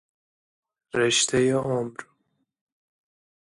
[0.93, 1.95] رشته عمر